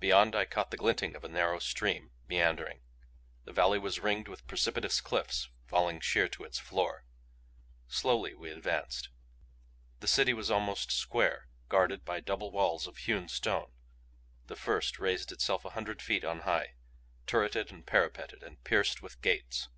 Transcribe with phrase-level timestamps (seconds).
[0.00, 2.82] Beyond, I caught the glinting of a narrow stream, meandering.
[3.44, 7.06] The valley was ringed with precipitous cliffs falling sheer to its floor.
[7.88, 9.08] Slowly we advanced.
[10.00, 13.72] The city was almost square, guarded by double walls of hewn stone.
[14.46, 16.74] The first raised itself a hundred feet on high,
[17.26, 19.70] turreted and parapeted and pierced with gates.